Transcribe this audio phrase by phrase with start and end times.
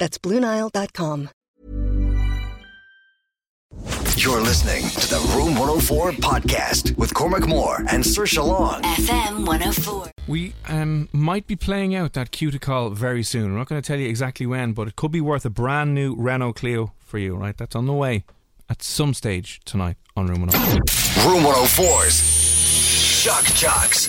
[0.00, 1.28] That's BlueNile.com.
[4.16, 8.82] You're listening to the Room 104 podcast with Cormac Moore and Saoirse Long.
[8.82, 10.10] FM 104.
[10.26, 13.52] We um, might be playing out that cuticle very soon.
[13.52, 15.94] We're not going to tell you exactly when, but it could be worth a brand
[15.94, 17.56] new Renault Clio for you, right?
[17.56, 18.24] That's on the way
[18.68, 21.30] at some stage tonight on Room 104.
[21.30, 22.20] Room 104's
[23.20, 24.08] Shock Jocks.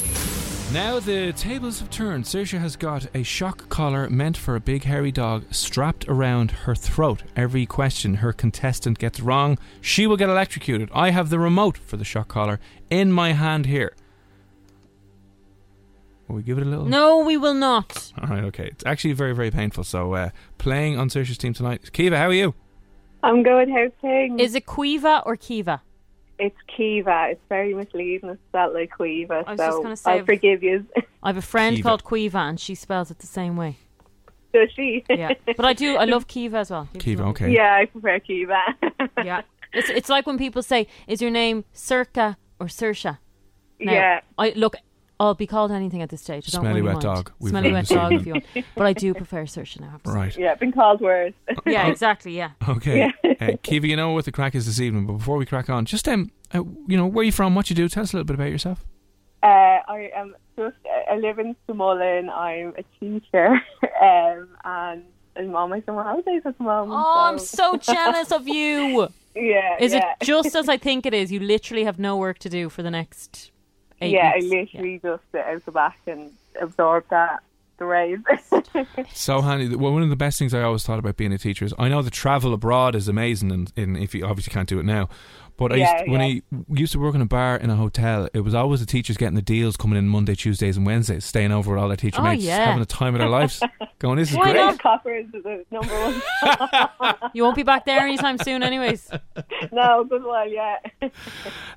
[0.74, 2.24] Now the tables have turned.
[2.24, 6.76] Saoirse has got a shock collar meant for a big hairy dog strapped around her
[6.76, 7.24] throat.
[7.36, 10.90] Every question her contestant gets wrong, she will get electrocuted.
[10.94, 13.94] I have the remote for the shock collar in my hand here.
[16.30, 16.86] Will we give it a little?
[16.86, 18.14] No, we will not.
[18.22, 18.68] All right, okay.
[18.68, 19.84] It's actually very, very painful.
[19.84, 21.92] So, uh, playing on Saoirse's team tonight.
[21.92, 22.56] Kiva, how are you?
[23.24, 23.68] I'm good.
[23.70, 24.40] How's things?
[24.40, 25.82] Is it Quiva or Kiva?
[26.46, 27.28] It's Kiva.
[27.32, 28.30] It's very misleading.
[28.30, 29.44] It's spelled like Quiva.
[29.48, 30.86] I was so just gonna say, I I've- forgive you.
[31.24, 31.88] I have a friend Kiva.
[31.88, 33.78] called Quiva and she spells it the same way.
[34.54, 35.04] Does she?
[35.10, 35.34] Yeah.
[35.46, 36.90] But I do, I love Kiva as well.
[37.00, 37.52] Kiva, okay.
[37.52, 38.60] Yeah, I prefer Kiva.
[39.24, 39.42] Yeah.
[39.74, 43.20] It's, it's like when people say, is your name Circa or Sersha?
[43.80, 44.20] Now, Yeah.
[44.38, 44.76] I Look,
[45.22, 46.50] I'll be called anything at this stage.
[46.50, 47.16] I don't Smelly really wet mind.
[47.16, 47.32] dog.
[47.40, 48.46] We've Smelly wet dog if you want.
[48.76, 49.88] But I do prefer Sersha now.
[49.88, 50.16] I have to say.
[50.16, 50.38] Right.
[50.38, 51.34] yeah, been called worse.
[51.68, 52.52] Yeah, exactly, yeah.
[52.68, 53.12] Okay.
[53.40, 55.86] uh, Kiva, you know what the crack is this evening, but before we crack on,
[55.86, 58.26] just, um, uh, you know, where you from, what you do, tell us a little
[58.26, 58.84] bit about yourself.
[59.44, 59.48] Uh,
[59.88, 60.76] I am just.
[61.12, 62.30] I live in Sumullen.
[62.32, 63.48] I'm a teacher,
[64.02, 65.04] um, and
[65.36, 67.00] I'm on my summer holidays at the moment.
[67.00, 69.08] Oh, I'm so- so jealous of you.
[69.36, 69.78] yeah.
[69.80, 70.14] Is yeah.
[70.20, 71.32] it just as I think it is?
[71.32, 73.52] You literally have no work to do for the next
[74.02, 74.46] eight yeah, weeks.
[74.46, 77.42] I literally just sit out the back and absorb that
[77.82, 78.20] the rays.
[79.14, 79.76] So handy.
[79.76, 81.90] Well, one of the best things I always thought about being a teacher is I
[81.90, 85.10] know the travel abroad is amazing, and in, if you obviously can't do it now.
[85.62, 86.40] But I used Yeah, when yeah.
[86.52, 89.16] I used to work in a bar in a hotel, it was always the teachers
[89.16, 92.20] getting the deals coming in Monday, Tuesdays, and Wednesdays, staying over with all their teacher
[92.20, 92.66] Oh, mates, yeah.
[92.66, 93.62] having the time of their lives.
[94.00, 94.56] Going, this is Why great.
[94.56, 94.80] not?
[94.80, 97.16] Coppers is the number one.
[97.36, 99.08] You won't be back there anytime soon, anyways.
[99.72, 100.52] no, good one.
[100.52, 100.78] Yeah.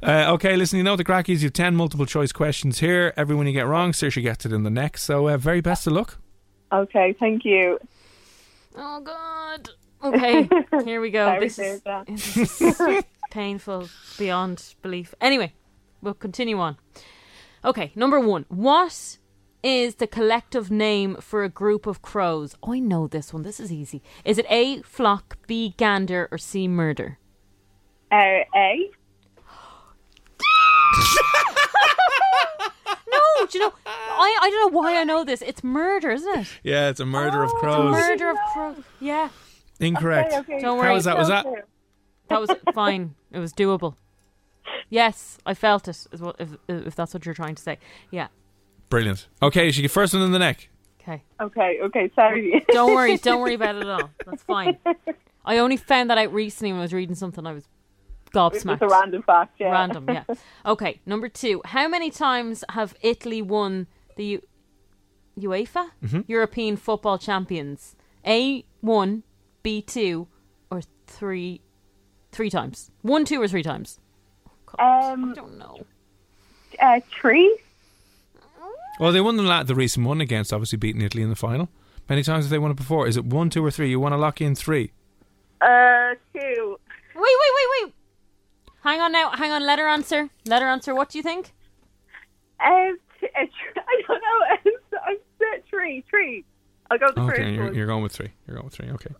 [0.02, 3.12] Uh, okay, listen, you know the crack is you have 10 multiple choice questions here.
[3.18, 5.02] Everyone you get wrong, Saoirse gets it in the next.
[5.02, 6.16] So, uh, very best of luck.
[6.72, 7.78] Okay, thank you.
[8.76, 9.68] Oh God.
[10.02, 10.48] Okay,
[10.84, 11.26] here we go.
[11.26, 12.04] Sorry, This is, Sarah.
[12.06, 15.12] this is painful beyond belief.
[15.20, 15.52] Anyway,
[16.00, 16.76] we'll continue on.
[17.64, 18.44] Okay, number one.
[18.48, 19.18] What
[19.64, 22.54] is the collective name for a group of crows?
[22.62, 23.42] Oh, I know this one.
[23.42, 24.02] This is easy.
[24.24, 27.18] Is it A, flock, B, gander, or C, murder?
[28.12, 28.90] Uh, A.
[33.06, 33.72] No, do you know?
[33.86, 35.42] I, I don't know why I know this.
[35.42, 36.46] It's murder, isn't it?
[36.62, 37.92] Yeah, it's a murder of It's a crows.
[37.92, 38.76] murder of crows.
[39.00, 39.28] Yeah.
[39.80, 40.32] Incorrect.
[40.32, 40.60] Okay, okay.
[40.62, 40.86] Don't worry.
[40.86, 40.94] How worry.
[40.94, 41.18] was that?
[41.18, 41.46] Was that?
[42.28, 43.14] That was fine.
[43.32, 43.96] It was doable.
[44.90, 46.06] Yes, I felt it.
[46.12, 47.78] Is what if, if that's what you're trying to say?
[48.10, 48.28] Yeah.
[48.88, 49.28] Brilliant.
[49.42, 50.68] Okay, she get first one in the neck.
[51.00, 51.22] Okay.
[51.40, 52.64] Okay, okay, sorry.
[52.68, 53.16] Don't worry.
[53.18, 54.10] Don't worry about it at all.
[54.24, 54.78] That's fine.
[55.44, 57.46] I only found that out recently when I was reading something.
[57.46, 57.68] I was
[58.32, 58.80] gobsmacked.
[58.80, 59.70] just a random fact, yeah.
[59.70, 60.24] Random, yeah.
[60.64, 61.00] Okay.
[61.04, 61.60] Number two.
[61.66, 63.86] How many times have Italy won
[64.16, 64.42] the U-
[65.38, 66.20] UEFA Mm-hmm.
[66.26, 67.96] European Football Champions?
[68.26, 69.24] A one,
[69.62, 70.28] B two,
[70.70, 71.60] or three?
[72.34, 72.90] Three times.
[73.02, 73.98] One, two, or three times.
[74.78, 75.78] Um, I don't know.
[76.82, 77.58] uh, three?
[78.98, 81.68] Well, they won the, la- the recent one against, obviously, beating Italy in the final.
[82.08, 83.06] Many times have they won it before?
[83.08, 83.88] Is it one, two, or three?
[83.90, 84.92] You want to lock in three?
[85.60, 86.78] Uh, two.
[87.14, 87.94] Wait, wait, wait, wait.
[88.82, 89.30] Hang on now.
[89.30, 89.64] Hang on.
[89.64, 90.28] Let her answer.
[90.46, 90.94] Let her answer.
[90.94, 91.52] What do you think?
[92.64, 94.72] Um, t- uh, tr- I don't know.
[95.06, 96.44] I'm s- three, three.
[96.90, 97.74] I'll go with the Okay, first you're, one.
[97.74, 98.30] you're going with three.
[98.46, 98.90] You're going with three.
[98.90, 99.10] Okay.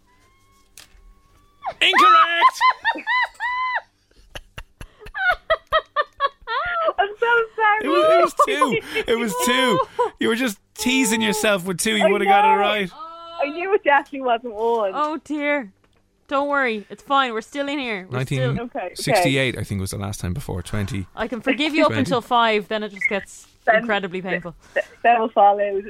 [2.94, 3.10] Incorrect.
[6.98, 7.26] I'm so
[7.56, 7.84] sorry.
[7.84, 9.02] It was, it was two.
[9.12, 9.78] It was two.
[10.20, 11.96] You were just teasing yourself with two.
[11.96, 12.60] You would have got it know.
[12.60, 12.90] right.
[13.42, 14.92] I knew it definitely wasn't one.
[14.94, 15.72] Oh dear.
[16.28, 17.32] Don't worry, it's fine.
[17.34, 18.06] We're still in here.
[18.10, 21.06] We're still, 1968, I think, was the last time before 20.
[21.14, 22.00] I can forgive you up Twenty.
[22.00, 22.68] until five.
[22.68, 24.54] Then it just gets Then- incredibly painful.
[25.02, 25.82] That will fall out.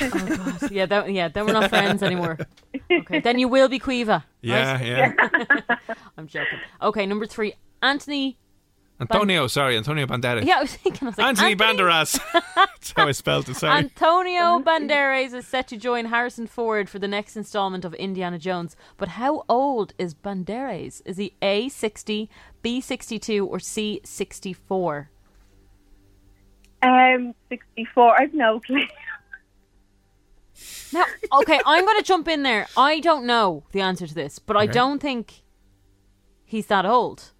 [0.00, 1.28] Oh god, yeah, that, yeah.
[1.28, 2.38] Then we're not friends anymore.
[2.90, 4.24] Okay, then you will be Quiva.
[4.42, 5.76] Yeah, yeah.
[6.18, 6.58] I'm joking.
[6.82, 8.38] Okay, number three, Anthony.
[9.00, 10.44] Antonio, sorry, Antonio Banderas.
[10.44, 11.08] Yeah, I was thinking.
[11.08, 12.18] I was like, Anthony, Banderas.
[12.54, 13.78] That's how I spelled it, sorry.
[13.78, 18.76] Antonio Banderas is set to join Harrison Ford for the next installment of Indiana Jones.
[18.96, 21.02] But how old is Banderas?
[21.04, 22.30] Is he A sixty,
[22.62, 25.10] B sixty two, or C sixty four?
[26.84, 28.20] Um, 64.
[28.20, 28.84] I've no clue.
[30.92, 31.04] Now,
[31.40, 32.68] okay, I'm going to jump in there.
[32.76, 34.72] I don't know the answer to this, but I Okay.
[34.72, 35.42] don't think
[36.44, 37.32] he's that old.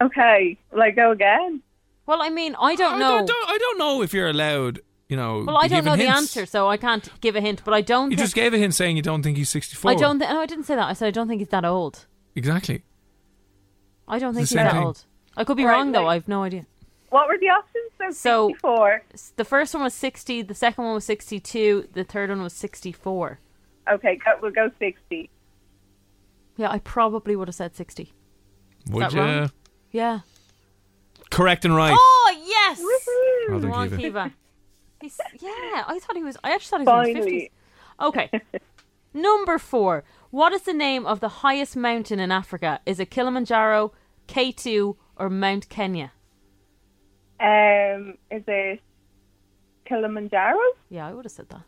[0.00, 1.62] Okay, will I go again?
[2.06, 3.08] Well, I mean, I don't I know.
[3.18, 5.44] don't, don't- I don't know if you're allowed, you know.
[5.46, 6.36] well, I be don't know given the hints.
[6.36, 7.62] answer, so I can't give a hint.
[7.64, 8.10] But I don't.
[8.10, 9.90] You thi- just gave a hint saying you don't think he's 64.
[9.90, 10.18] I don't.
[10.18, 10.88] Th- no, I didn't say that.
[10.88, 12.06] I said I don't think he's that old.
[12.34, 12.82] Exactly.
[14.08, 14.84] I don't think It's he's the same that thing.
[14.84, 15.04] old.
[15.36, 16.02] I could be Right, wrong though.
[16.04, 16.66] like- I have no idea.
[17.16, 17.90] What were the options?
[17.98, 19.02] So, So- 64.
[19.36, 20.42] The first one was sixty.
[20.42, 21.88] The second one was sixty-two.
[21.94, 23.40] The third one was sixty-four.
[23.90, 25.30] Okay, go, we'll go 60.
[26.58, 28.12] Yeah, I probably would have said sixty.
[28.90, 29.20] Would you?
[29.20, 29.50] wrong?
[29.92, 30.20] Yeah.
[31.30, 31.96] Correct and right.
[31.98, 32.82] Oh yes.
[33.48, 34.00] Well done, Go on, Kiva.
[34.02, 34.32] Kiva.
[35.00, 36.36] He's, yeah, I thought he was.
[36.44, 37.50] I actually thought he was in his fifties.
[37.98, 38.30] Okay.
[39.14, 40.04] Number four.
[40.30, 42.80] What is the name of the highest mountain in Africa?
[42.84, 43.92] Is it Kilimanjaro,
[44.26, 46.12] K two, or Mount Kenya?
[47.40, 48.80] Um, is it
[49.84, 50.58] Kilimanjaro?
[50.88, 51.62] Yeah, I would have said that.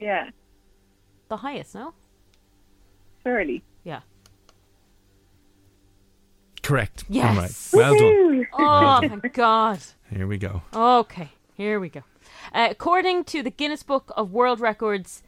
[0.00, 0.30] Yeah,
[1.28, 1.94] The highest, no?
[3.24, 3.62] surely.
[3.84, 4.00] Yeah.
[6.62, 7.04] Correct.
[7.08, 7.28] Yes.
[7.28, 7.54] And right.
[7.72, 8.46] Well done.
[8.52, 9.78] Oh, thank God.
[10.10, 10.62] Here we go.
[10.74, 12.02] Okay, here we go.
[12.52, 15.22] Uh, according to the Guinness Book of World Records,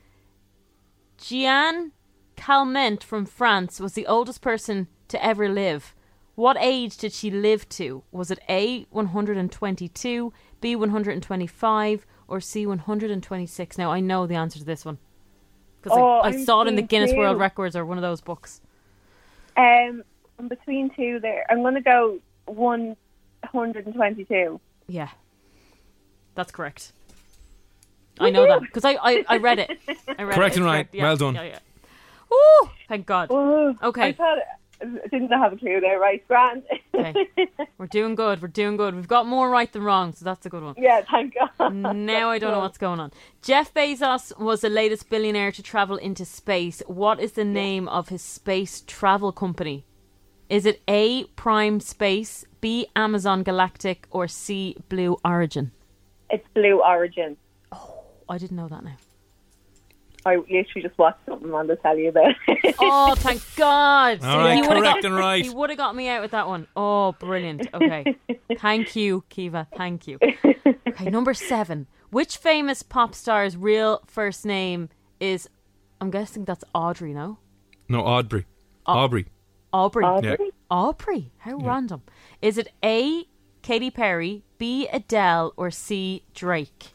[1.19, 1.93] Jeanne
[2.37, 5.95] Calment from France was the oldest person to ever live.
[6.41, 8.03] What age did she live to?
[8.13, 10.33] Was it A, 122,
[10.63, 13.77] B, 125, or C, 126?
[13.77, 14.97] Now, I know the answer to this one.
[15.83, 17.39] Because Oh, I, I saw it in the thinking Guinness World.
[17.39, 18.63] Records or one of those books.
[19.59, 20.03] Um,
[20.39, 21.45] I'm between two there.
[21.51, 24.59] I'm going to go 122.
[24.89, 25.09] Yeah.
[26.37, 26.93] That's correct.
[28.19, 29.79] I know that because I, I, I read it.
[30.19, 30.61] I read Correct it.
[30.63, 30.89] and It's right.
[30.91, 31.35] Yeah, Well done.
[31.35, 31.59] Yeah, yeah.
[32.33, 33.29] Ooh, thank God.
[33.31, 34.07] Oh, Okay.
[34.07, 34.43] I thought I
[35.11, 36.27] didn't have a clue there, right?
[36.29, 36.65] Grant.
[36.95, 37.29] Okay.
[37.79, 38.43] We're doing good.
[38.43, 38.95] We're doing good.
[38.95, 40.75] We've got more right than wrong, so that's a good one.
[40.79, 41.75] yeah, thank God.
[41.75, 43.13] Now I don't know what's going on.
[43.43, 46.83] Jeff Bezos was the latest billionaire to travel into space.
[46.87, 49.85] What is the name of his space travel company?
[50.49, 51.25] Is it A.
[51.37, 52.89] Prime Space, B.
[52.97, 54.77] Amazon Galactic, or C.
[54.89, 55.71] Blue Origin?
[56.29, 57.37] It's Blue Origin.
[57.71, 58.97] Oh, I didn't know that now.
[60.27, 62.75] I literally just watched something on the telly about it.
[62.81, 64.23] Oh, thank God!
[64.23, 65.45] All right, he would've correct got, and right.
[65.45, 66.67] He would have got me out with that one.
[66.77, 67.69] Oh, brilliant.
[67.73, 68.17] Okay.
[68.59, 69.67] thank you, Kiva.
[69.77, 70.19] Thank you.
[70.89, 71.87] Okay, number seven.
[72.11, 74.89] Which famous pop star's real first name
[75.21, 75.49] is,
[76.01, 77.39] I'm guessing that's Audrey, no?
[77.89, 78.47] No, Audrey.
[78.87, 79.27] Aubrey.
[79.73, 80.05] Aubrey.
[80.23, 80.37] Yeah.
[80.71, 81.33] Aubrey.
[81.39, 82.03] How random.
[82.43, 83.25] Is it A,
[83.63, 86.89] Katy Perry, B, Adele, or C, Drake?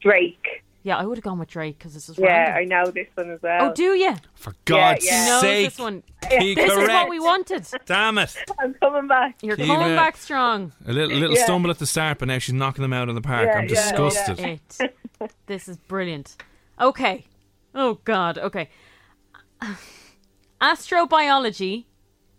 [0.00, 0.61] Drake.
[0.84, 2.28] Yeah, I would have gone with Drake because this is wrong.
[2.28, 2.68] Yeah, I random.
[2.68, 3.70] know this one as well.
[3.70, 4.14] Oh, do you?
[4.34, 5.36] For God's yeah.
[5.36, 5.66] He sake.
[5.68, 6.02] this one.
[6.28, 6.92] Be This is correct.
[6.92, 7.66] what we wanted.
[7.86, 8.36] Damn it.
[8.58, 9.36] I'm coming back.
[9.42, 9.68] You're Kiva.
[9.74, 10.72] coming back strong.
[10.86, 11.44] A little, little Yeah.
[11.44, 13.46] stumble at the start, but now she's knocking them out of the park.
[13.46, 13.96] Yeah, I'm yeah, yeah.
[14.08, 14.60] disgusted.
[14.80, 14.96] It.
[15.46, 16.36] This is brilliant.
[16.80, 17.26] Okay.
[17.76, 18.38] Oh God.
[18.38, 18.68] Okay.
[20.60, 21.84] Astrobiology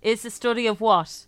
[0.02, 1.26] is the study of what?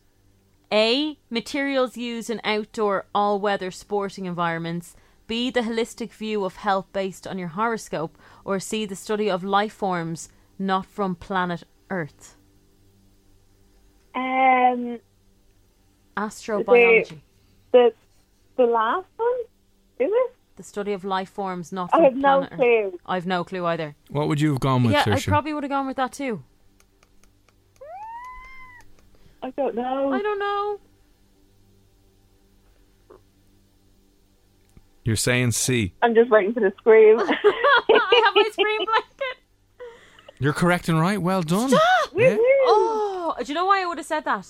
[0.72, 1.18] A.
[1.30, 4.96] Materials used in outdoor all-weather sporting environments.
[5.28, 5.50] B.
[5.52, 8.18] The holistic view of health based on your horoscope.
[8.44, 10.30] Or see The study of life forms
[10.60, 12.36] not from planet Earth.
[14.16, 15.00] Um,
[16.16, 17.20] Astrobiology.
[17.74, 17.94] the
[18.56, 19.40] the last one
[20.00, 20.32] is it?
[20.56, 22.58] The study of life forms not I from have no planet Earth.
[22.60, 23.00] clue.
[23.06, 23.96] I've no clue either.
[24.10, 25.28] What would you have gone with, yeah, I Saoirse?
[25.28, 26.44] probably would have gone with that too.
[29.44, 30.12] I don't know.
[30.14, 30.80] I don't know.
[35.06, 35.94] You're saying C.
[36.02, 37.20] I'm just waiting for the scream.
[37.20, 39.38] I have my screen blanket.
[40.40, 41.22] You're correct and right.
[41.22, 41.70] Well done.
[41.70, 41.82] Stop!
[42.16, 42.36] Yeah.
[42.40, 44.48] Oh, do you know why I would have said that?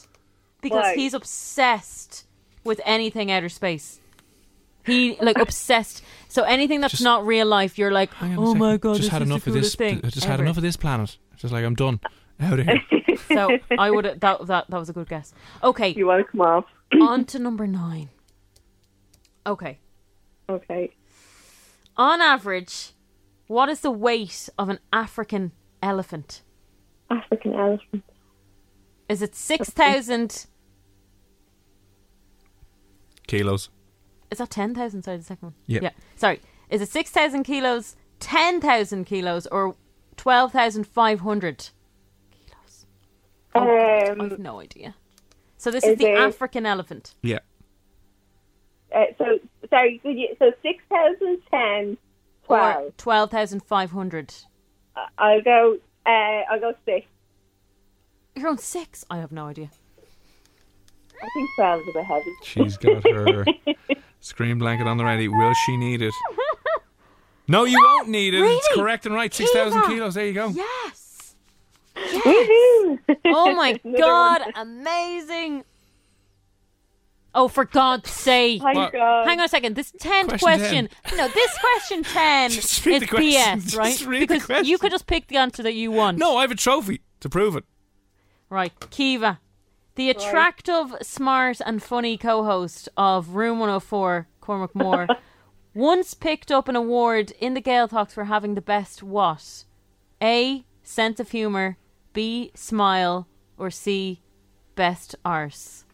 [0.62, 0.96] Because Why?
[0.96, 2.26] he's obsessed
[2.64, 4.00] with anything outer space.
[4.84, 6.04] He like obsessed.
[6.28, 8.60] So anything that's Just- not real life, you're like, Hang on a oh second.
[8.60, 9.76] my god, just this had is enough the of this.
[9.76, 11.18] coolest thing I just had ever." enough of this planet.
[11.38, 12.00] Just like I'm done.
[12.40, 12.82] Out of here.
[13.30, 15.34] So I would have that that that was a good guess.
[15.64, 16.66] Okay, you want to come off?
[17.02, 18.10] on to number nine.
[19.48, 19.80] Okay,
[20.50, 20.92] Okay.
[21.98, 22.92] on average,
[23.48, 26.42] what is the weight of an African elephant?
[27.10, 28.04] African elephant.
[29.10, 30.46] Is it 6,000?
[33.28, 33.70] Kilos.
[34.32, 35.04] Is that 10,000?
[35.04, 35.54] Sorry, the second one.
[35.68, 35.84] Yep.
[35.84, 35.90] Yeah.
[36.16, 36.40] Sorry.
[36.70, 39.76] Is it 6,000 kilos, 10,000 kilos, or
[40.18, 41.70] 12,500
[42.32, 42.86] kilos?
[43.54, 44.96] I have Um, no idea.
[45.58, 47.16] So this is, Is the it- African elephant.
[47.22, 47.40] Yeah.
[48.94, 50.00] uh, so sorry.
[50.00, 51.98] Could you, so six thousand ten,
[52.48, 52.98] Or twelve.
[52.98, 54.34] 12,500.
[54.96, 55.78] Uh, I'll go.
[56.06, 57.06] Uh, I'll go six.
[58.36, 59.06] You're on six?
[59.10, 59.70] I have no idea.
[61.22, 62.32] I think twelve is a bit heavy.
[62.44, 63.46] She's got her
[64.20, 65.28] screen blanket on the ready.
[65.28, 66.14] Will she need it?
[67.48, 68.42] No, you won't need it.
[68.44, 69.32] It's correct and right.
[69.32, 70.16] 6,000 kilos.
[70.16, 70.48] There you go.
[70.50, 71.36] Yes.
[71.96, 73.00] Woohoo!
[73.28, 74.54] Oh my Another god, one.
[74.56, 75.64] amazing.
[77.38, 78.62] Oh, for God's sake.
[78.62, 78.94] Thank What?
[78.94, 79.28] God.
[79.28, 79.76] Hang on a second.
[79.76, 80.90] This 10th Question question.
[81.18, 83.60] No, this question 10 Just read is the question.
[83.60, 84.06] BS, Just right?
[84.08, 84.66] read the because question.
[84.66, 86.18] you could just pick the answer that you want.
[86.18, 87.66] No, I have a trophy to prove it.
[88.50, 89.40] Right, Kiva.
[89.96, 95.08] The attractive, smart, and funny co host of Room 104, Cormac Moore,
[95.74, 99.66] once picked up an award in the Gaeltacht for having the best what?
[100.22, 100.66] A.
[100.84, 101.78] Sense of humour.
[102.14, 102.52] B.
[102.56, 103.28] Smile.
[103.58, 104.22] Or C.
[104.76, 105.85] Best arse.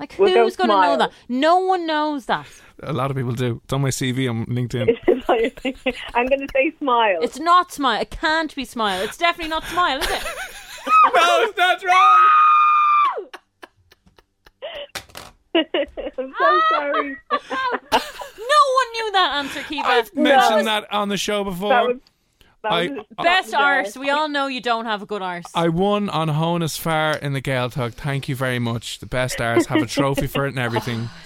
[0.00, 1.12] Like, We'll who's going to know that?
[1.28, 2.46] No one knows that.
[2.82, 3.60] A lot of people do.
[3.64, 4.96] It's on my CV on LinkedIn.
[6.14, 7.18] I'm going to say smile.
[7.20, 8.00] It's not Smile.
[8.00, 9.02] It can't be Smile.
[9.02, 10.24] It's definitely not Smile, is it?
[11.14, 12.20] no, that's wrong.
[15.54, 17.16] I'm so sorry.
[17.30, 19.86] no one knew that answer, Kiva.
[19.86, 20.22] I've No.
[20.22, 21.68] mentioned that on the show before.
[21.68, 21.96] That was.
[22.62, 23.96] That I- was Best that arse.
[23.96, 25.46] We all know you don't have a good arse.
[25.54, 27.94] I won on Honus Far in the Gaeltacht.
[27.94, 28.98] Thank you very much.
[28.98, 29.66] The best arse.
[29.66, 31.08] Have a trophy for it and everything.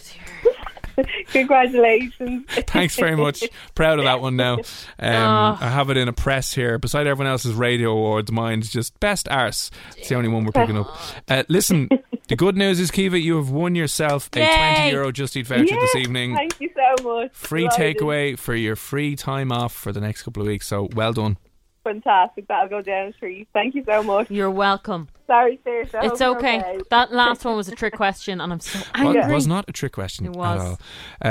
[1.32, 2.44] Congratulations.
[2.66, 3.44] Thanks very much.
[3.74, 4.54] Proud of that one now.
[4.98, 6.78] Um, I have it in a press here.
[6.78, 9.70] Beside everyone else's radio awards, mine's just best arse.
[9.96, 10.94] It's the only one we're picking up.
[11.26, 11.88] Uh, listen,
[12.28, 14.74] the good news is, Kiva, you have won yourself a Yay.
[14.76, 16.34] 20 euro Just Eat voucher this evening.
[16.34, 17.30] Thank you so much.
[17.32, 20.66] Free takeaway for your free time off for the next couple of weeks.
[20.66, 21.38] So well done.
[21.84, 22.48] Fantastic.
[22.48, 23.46] That'll go down a tree.
[23.52, 24.30] Thank you so much.
[24.30, 25.08] You're welcome.
[25.26, 25.94] Sorry, Saoirse.
[25.94, 26.80] I It's hope you're okay.
[26.90, 29.72] That last one was a trick question, and I'm so Well, it was not a
[29.72, 30.60] trick question It was.
[30.60, 30.78] at all.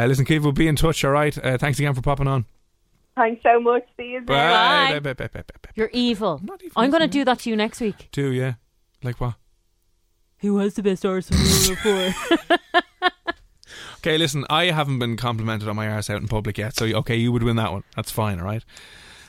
[0.04, 1.36] Uh, listen, Kiva, we'll be in touch, all right?
[1.44, 2.46] Uh, thanks again for popping on.
[3.16, 3.84] Thanks so much.
[3.98, 4.26] See you soon.
[4.26, 4.94] Bye.
[4.94, 5.00] Bye.
[5.00, 5.70] Bye, bye, bye, bye, bye.
[5.76, 6.40] You're evil.
[6.44, 8.10] Not even I'm going to do that to you next week.
[8.12, 8.54] Two, yeah.
[9.04, 9.36] Like what?
[10.40, 11.38] Who has the best arse from
[11.76, 12.14] before?
[14.00, 17.16] Okay, listen, I haven't been complimented on my arse out in public yet, so okay,
[17.16, 17.84] you would win that one.
[17.96, 18.62] That's fine, all right?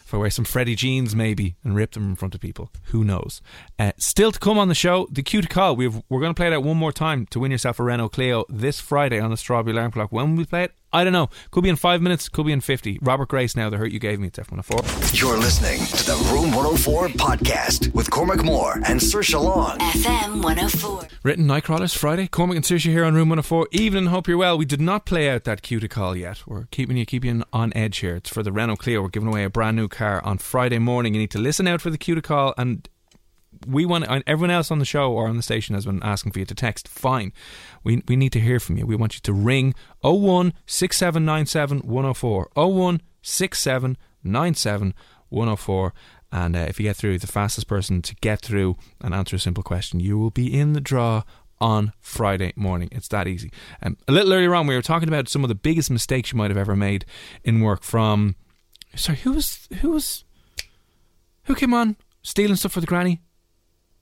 [0.05, 3.05] If I wear some Freddy jeans, maybe, and rip them in front of people, who
[3.05, 3.41] knows?
[3.79, 5.77] Uh, still to come on the show, the cue to call.
[5.77, 8.11] We've, we're going to play it out one more time to win yourself a Renault
[8.11, 10.13] Clio this Friday on the Strawberry Alarm Clock.
[10.13, 10.75] When we play it?
[10.95, 11.29] I don't know.
[11.51, 13.01] Could be in five minutes, could be in 50.
[13.03, 15.21] Robert Grace now, the hurt you gave me, it's F104.
[15.21, 19.77] You're listening to the Room 104 podcast with Cormac Moore and Saoirse Long.
[19.79, 21.09] FM 104.
[21.25, 22.29] Riton Nightcrawlers Friday.
[22.29, 23.67] Cormac and Saoirse here on Room 104.
[23.73, 24.57] Evening, hope you're well.
[24.57, 26.47] We did not play out that cue to call yet.
[26.47, 28.15] We're keeping you keeping you on edge here.
[28.15, 29.03] It's for the Renault Clio.
[29.03, 31.15] We're giving away a brand new car on Friday morning.
[31.15, 32.89] You need to listen out for the cue to call and
[33.66, 36.38] we want everyone else on the show or on the station has been asking for
[36.38, 36.88] you to text.
[36.88, 37.33] Fine.
[37.83, 38.87] We we need to hear from you.
[38.87, 42.50] We want you to ring 01 6797 104.
[42.54, 44.94] 01 6797
[45.28, 45.94] 104.
[46.33, 49.38] And uh, if you get through, the fastest person to get through and answer a
[49.38, 51.23] simple question, you will be in the draw
[51.61, 52.88] on Friday morning.
[52.92, 53.52] It's that easy.
[53.83, 56.38] Um, a little earlier on, we were talking about some of the biggest mistakes you
[56.38, 57.04] might have ever made
[57.44, 57.83] in work.
[57.83, 58.37] From
[58.97, 60.25] sorry, who was who was
[61.44, 63.21] who came on stealing stuff for the granny?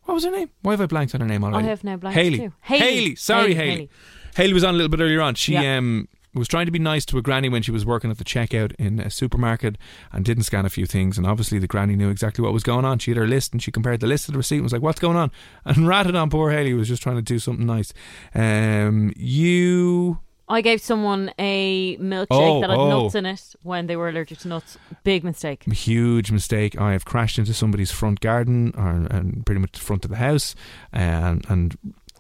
[0.04, 0.50] What was her name?
[0.62, 1.66] Why have I blanked on her name already?
[1.66, 2.38] I have now blanked Haley.
[2.38, 2.52] too.
[2.62, 2.80] Haley.
[2.80, 3.14] Haley.
[3.16, 3.70] Sorry, Haley, Haley.
[3.70, 3.90] Haley.
[4.36, 5.34] Haley was on a little bit earlier on.
[5.34, 5.76] She Yeah.
[5.78, 8.24] um was trying to be nice to a granny when she was working at the
[8.24, 9.76] checkout in a supermarket
[10.12, 11.18] and didn't scan a few things.
[11.18, 12.98] And obviously, the granny knew exactly what was going on.
[13.00, 14.80] She had her list and she compared the list to the receipt and was like,
[14.80, 15.30] "What's going on?"
[15.66, 17.92] And ratted on poor Haley who was just trying to do something nice.
[18.34, 20.18] Um, you
[20.52, 23.02] I gave someone a milkshake Oh, that had oh.
[23.02, 24.78] nuts in it when they were allergic to nuts.
[25.02, 25.64] Big mistake.
[25.64, 26.78] huge mistake.
[26.80, 30.18] I have crashed into somebody's front garden or and pretty much the front of the
[30.18, 30.54] house
[30.92, 31.76] and and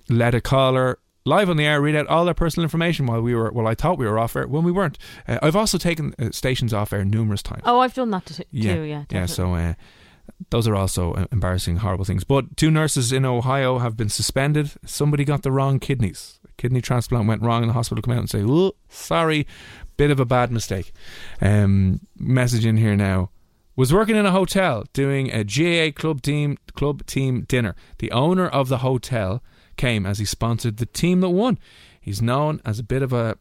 [0.08, 3.34] let a caller live on the air read out all their personal information while we
[3.34, 4.98] were well I thought we were off air when we weren't.
[5.28, 7.62] Uh, I've also taken uh, stations off air numerous times.
[7.64, 8.44] Oh, I've done that too.
[8.50, 9.26] yeah, Yeah, yeah.
[9.26, 9.74] So uh,
[10.50, 12.24] those are also uh, embarrassing, horrible things.
[12.24, 14.72] But two nurses in Ohio have been suspended.
[14.84, 16.40] Somebody got the wrong kidneys.
[16.62, 19.48] Kidney transplant went wrong, and the hospital come out and say, "Oh, sorry,
[19.96, 20.92] bit of a bad mistake."
[21.40, 23.30] Um, message in here now.
[23.74, 27.74] Was working in a hotel doing a GAA club team club team dinner.
[27.98, 29.42] The owner of the hotel
[29.76, 31.58] came as he sponsored the team that won.
[32.00, 33.38] He's known as a bit of a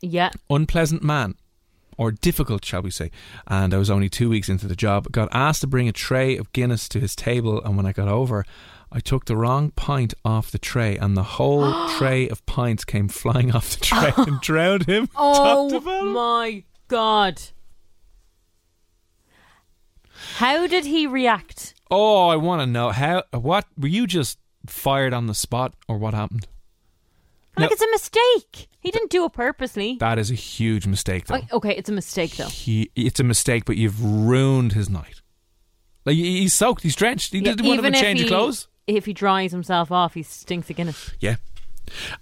[0.00, 0.30] yeah.
[0.48, 1.34] unpleasant man
[1.98, 3.10] or difficult, shall we say.
[3.46, 5.12] And I was only two weeks into the job.
[5.12, 8.08] Got asked to bring a tray of Guinness to his table, and when I got
[8.08, 8.46] over,
[8.94, 13.08] I took the wrong pint off the tray, and the whole tray of pints came
[13.08, 15.08] flying off the tray and drowned him.
[15.16, 15.80] Oh
[16.12, 17.40] my god.
[20.36, 21.74] How did he react?
[21.90, 23.24] Oh, I want to know how.
[23.32, 26.46] What were you just fired on the spot, or what happened?
[27.56, 27.72] Like No.
[27.72, 28.68] it's a mistake.
[28.80, 29.96] He didn't do it purposely.
[30.00, 31.40] That is a huge mistake, though.
[31.52, 32.46] Okay, it's a mistake though.
[32.46, 35.20] He, it's a mistake, but you've ruined his night.
[36.04, 37.32] Like he- he's soaked, he's drenched.
[37.32, 38.68] He Yeah, didn't want even to if change he, of clothes.
[38.86, 41.12] If he dries himself off, he stinks Guinness.
[41.20, 41.36] Yeah.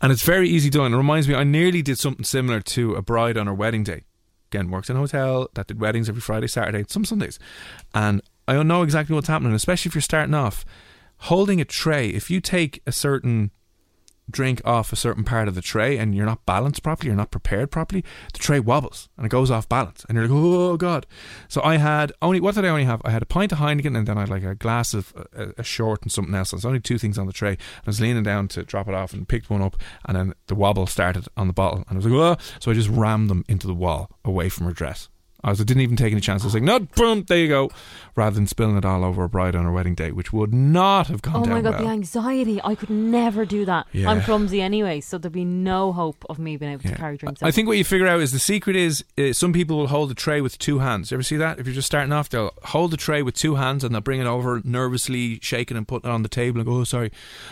[0.01, 0.93] And it's very easy done.
[0.93, 4.05] It reminds me, I nearly did something similar to a bride on her wedding day.
[4.51, 7.39] Again, works in a hotel that did weddings every Friday, Saturday, some Sundays.
[7.95, 10.65] And I don't know exactly what's happening, especially if you're starting off.
[11.25, 13.51] Holding a tray, if you take a certain
[14.31, 17.31] drink off a certain part of the tray and you're not balanced properly, you're not
[17.31, 20.05] prepared properly, the tray wobbles and it goes off balance.
[20.09, 21.07] And you're like, oh, God.
[21.49, 23.03] So I had only, what did I only have?
[23.05, 25.53] I had a pint of Heineken and then I had like a glass of a,
[25.59, 26.53] a short and something else.
[26.53, 27.53] There's only two things on the tray.
[27.53, 30.55] I was leaning down to drop it off and picked one up and then the
[30.55, 31.85] wobble started on the bottle.
[31.89, 32.37] And I was like, oh.
[32.61, 35.10] So I just rammed them into the wall away from her dress.
[35.43, 36.43] I was, I didn't even take any chance.
[36.43, 37.71] I was like, no, boom, there you go.
[38.15, 41.07] Rather than spilling it all over a bride on her wedding day, which would not
[41.07, 41.85] have gone Oh down my god, well.
[41.85, 42.61] the anxiety!
[42.63, 43.87] I could never do that.
[43.93, 44.11] Yeah.
[44.11, 46.91] I'm clumsy anyway, so there'd be no hope of me being able Yeah.
[46.91, 47.43] to carry drinks.
[47.43, 50.11] I think what you figure out is the secret is uh, some people will hold
[50.11, 51.11] a tray with two hands.
[51.11, 51.59] You ever see that?
[51.59, 54.21] If you're just starting off, they'll hold the tray with two hands and they'll bring
[54.21, 57.11] it over nervously, shaking and putting it on the table and go, oh, sorry.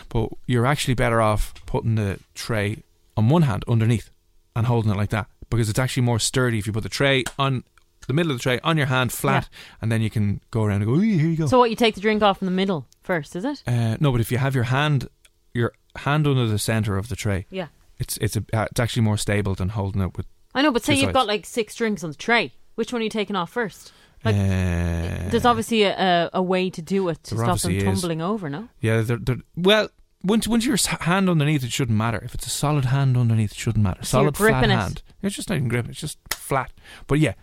[0.09, 2.83] But you're actually better off putting the tray
[3.17, 4.11] on one hand underneath
[4.55, 7.23] and holding it like that because it's actually more sturdy if you put the tray
[7.39, 7.63] on
[8.09, 9.47] the middle of the tray on your hand flat
[9.81, 11.45] and then you can go around and go, here you go.
[11.47, 11.69] So what?
[11.69, 13.63] You take the drink off in the middle first, is it?
[13.65, 15.07] uh, no, but if you have your hand,
[15.53, 17.67] your hand under the center of the tray, Yeah.
[17.97, 20.83] it's it's a, uh, it's actually more stable than holding it with I know, but
[20.83, 21.13] say Two you've sides.
[21.13, 22.51] got like six drinks on the tray.
[22.75, 23.93] Which one are you taking off first?
[24.25, 27.71] Like, uh, There's obviously a, a, a way to do it to There stop them
[27.71, 27.83] obviously is.
[28.01, 28.49] tumbling over.
[28.49, 28.67] No.
[28.81, 29.89] Yeah, they're, they're, well,
[30.23, 32.19] once once your s- hand underneath, it shouldn't matter.
[32.25, 34.03] If it's a solid hand underneath, it shouldn't matter.
[34.03, 34.79] So you're solid flat gripping it.
[34.81, 35.01] hand.
[35.21, 35.91] It's just not even gripping.
[35.91, 36.71] It's just flat.
[37.07, 37.33] But yeah,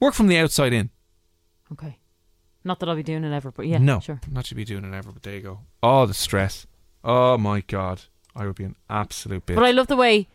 [0.00, 0.90] work from the outside in.
[1.72, 1.98] Okay.
[2.64, 4.20] Not that I'll be doing it ever, but yeah, no, sure.
[4.30, 5.12] not should be doing it ever.
[5.12, 5.60] But there you go.
[5.82, 6.66] Oh, the stress.
[7.04, 8.02] Oh my god,
[8.34, 9.54] I would be an absolute bitch.
[9.54, 10.26] But I love the way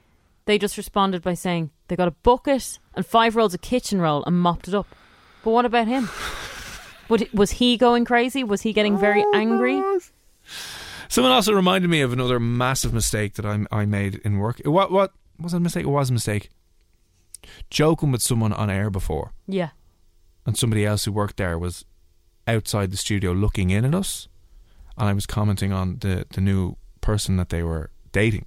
[0.45, 4.23] they just responded by saying they got a bucket and five rolls of kitchen roll
[4.23, 4.87] and mopped it up.
[5.43, 6.09] But what about him?
[7.09, 8.43] Would, was he going crazy?
[8.45, 9.81] Was he getting very Oh, angry?
[11.09, 14.61] Someone also reminded me of another massive mistake that I I made in work.
[14.63, 15.83] What what was it a mistake?
[15.83, 16.49] It was a mistake.
[17.69, 19.33] Joking with someone on air before.
[19.47, 19.69] Yeah.
[20.45, 21.85] and somebody else who worked there was
[22.47, 24.27] outside the studio looking in at us,
[24.97, 28.45] and I was commenting on the the new person that they were dating,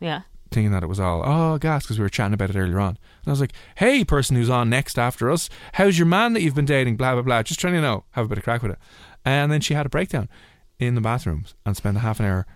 [0.00, 0.22] Yeah.
[0.50, 2.90] thinking that it was all oh gas because we were chatting about it earlier on.
[2.90, 6.42] And I was like, "Hey, person who's on next after us, how's your man that
[6.42, 6.96] you've been dating?
[6.96, 7.42] Blah blah blah.
[7.42, 8.78] Just trying to know, have a bit of crack with it."
[9.24, 10.28] And then she had a breakdown
[10.78, 12.46] in the bathrooms and spent a half an hour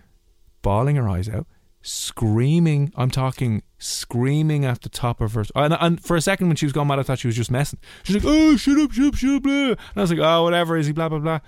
[0.61, 1.47] bawling her eyes out,
[1.81, 2.91] screaming.
[2.95, 5.45] I'm talking screaming at the top of her.
[5.55, 7.51] And, and for a second, when she was going mad, I thought she was just
[7.51, 7.79] messing.
[8.03, 9.51] She's like, "Oh, shut up, shut up, shut up!" Blah.
[9.71, 11.39] And I was like, "Oh, whatever, is he?" Blah blah blah.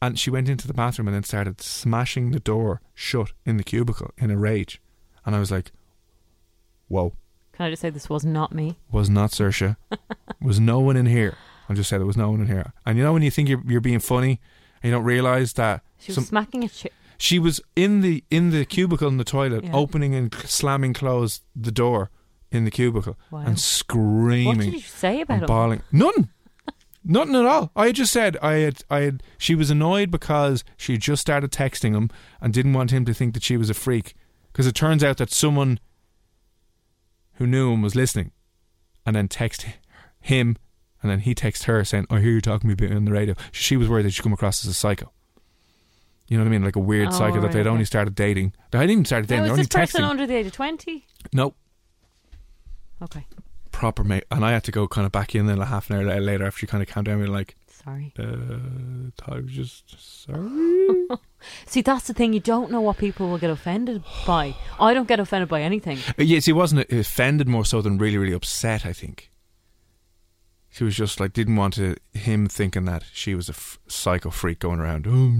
[0.00, 3.62] And she went into the bathroom and then started smashing the door shut in the
[3.62, 4.80] cubicle in a rage.
[5.24, 5.72] And I was like,
[6.88, 7.14] "Whoa."
[7.52, 8.78] Can I just say this was not me?
[8.90, 9.76] was not Saoirse.
[10.40, 11.36] was no one in here.
[11.68, 12.72] I'll just say there was no one in here.
[12.86, 14.40] And you know when you think you're, you're being funny
[14.82, 16.92] and you don't realise that She was some- smacking a chip.
[17.22, 19.72] She was in the in the cubicle in the toilet, Yeah.
[19.72, 22.10] opening and slamming closed the door
[22.50, 23.44] in the cubicle Wow.
[23.46, 24.46] and screaming.
[24.46, 25.46] What did you say about him?
[25.46, 25.82] bawling.
[25.92, 26.30] None.
[27.04, 27.70] Nothing at all.
[27.76, 31.50] I just said I had I had she was annoyed because she had just started
[31.52, 34.14] texting him and didn't want him to think that she was a freak
[34.52, 35.78] because it turns out that someone
[37.34, 38.32] who knew him was listening
[39.06, 39.66] and then text
[40.20, 40.56] him
[41.02, 43.34] and then he texted her saying I hear you talking to me on the radio.
[43.52, 45.12] She was worried that she'd come across as a psycho.
[46.32, 46.64] You know what I mean?
[46.64, 48.54] Like a weird Oh, psycho that they'd only started dating.
[48.70, 49.44] They hadn't even started dating.
[49.48, 50.08] Now, is this person texting.
[50.08, 51.04] under the age of 20?
[51.34, 51.54] nope.
[53.02, 53.26] Okay.
[53.70, 54.24] Proper mate.
[54.30, 56.46] And I had to go kind of back in then a half an hour later
[56.46, 57.18] after she kind of calmed down.
[57.18, 58.12] We were like, Sorry.
[58.18, 58.24] uh,
[59.30, 61.06] I was just sorry.
[61.66, 62.32] See, that's the thing.
[62.32, 64.54] You don't know what people will get offended by.
[64.78, 65.98] I don't get offended by anything.
[66.18, 68.86] Uh, yes, he wasn't offended more so than really, really upset.
[68.86, 69.31] I think
[70.72, 74.30] she was just like didn't want to him thinking that she was a f- psycho
[74.30, 75.06] freak going around.
[75.08, 75.38] Oh,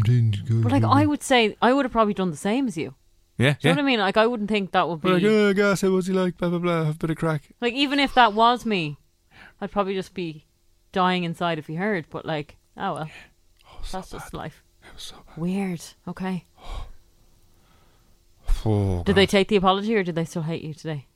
[0.62, 2.94] But like, I would say, I would have probably done the same as you.
[3.38, 3.72] yeah, Do you yeah.
[3.72, 3.98] know what I mean?
[4.00, 6.36] Like, I wouldn't think that would be We're like, oh, gosh, what's he like?
[6.36, 6.84] Blah blah blah.
[6.84, 7.42] Have a bit of crack.
[7.60, 8.98] like even if that was me,
[9.60, 10.44] I'd probably just be
[10.92, 12.04] dying inside if he heard.
[12.10, 13.10] But like, oh well,
[13.72, 14.62] oh, that's just life.
[14.84, 15.38] It was so bad.
[15.38, 15.82] Weird.
[16.06, 16.44] Okay.
[18.64, 21.06] Oh, Did they take the apology or did they still hate you today?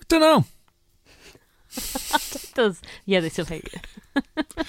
[0.00, 0.44] I don't know.
[2.52, 2.80] Does.
[3.04, 4.22] Yeah, they still hate you.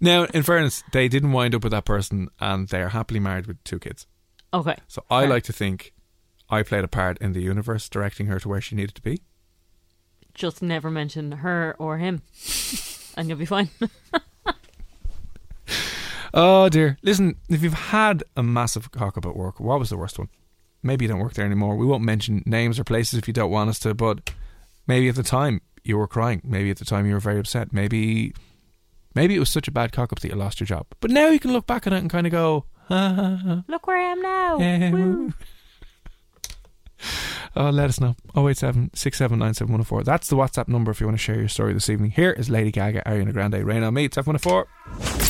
[0.00, 3.46] Now, in fairness, they didn't wind up with that person, and they are happily married
[3.46, 4.06] with two kids.
[4.52, 4.76] Okay.
[4.88, 5.30] So I Fair.
[5.30, 5.92] like to think
[6.50, 9.22] I played a part in the universe, directing her to where she needed to be.
[10.34, 12.22] Just never mention her or him,
[13.16, 13.70] and you'll be fine.
[16.34, 16.98] Oh dear!
[17.02, 20.28] Listen, if you've had a massive cock up at work, what was the worst one?
[20.82, 21.76] Maybe you don't work there anymore.
[21.76, 24.32] We won't mention names or places if you don't want us to, but
[24.86, 26.42] maybe at the time you were crying.
[26.44, 27.72] Maybe at the time you were very upset.
[27.72, 28.32] Maybe,
[29.14, 30.86] maybe it was such a bad cock up that you lost your job.
[31.00, 33.64] But now you can look back on it and kind of go, ha, ha, ha.
[33.68, 34.58] Look where I am now.
[34.58, 35.30] Yeah,
[37.00, 37.62] Woo.
[37.62, 38.16] Oh, let us know.
[38.36, 40.04] 087 6797104.
[40.04, 42.10] That's the WhatsApp number if you want to share your story this evening.
[42.10, 44.04] Here is Lady Gaga, Ariana Grande, Rain on Me.
[44.04, 44.66] It's F104.